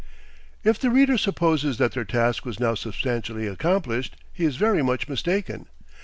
If 0.63 0.79
the 0.79 0.89
reader 0.89 1.15
supposes 1.15 1.77
that 1.77 1.91
their 1.91 2.05
task 2.05 2.43
was 2.43 2.59
now 2.59 2.73
substantially 2.73 3.45
accomplished, 3.45 4.17
he 4.33 4.45
is 4.45 4.55
very 4.55 4.81
much 4.81 5.07
mistaken. 5.07 5.67